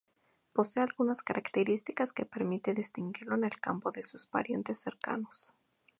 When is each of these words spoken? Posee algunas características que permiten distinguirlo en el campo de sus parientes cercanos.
Posee 0.53 0.81
algunas 0.81 1.21
características 1.21 2.11
que 2.11 2.25
permiten 2.25 2.73
distinguirlo 2.73 3.35
en 3.35 3.43
el 3.43 3.59
campo 3.59 3.91
de 3.91 4.01
sus 4.01 4.25
parientes 4.25 4.79
cercanos. 4.79 5.53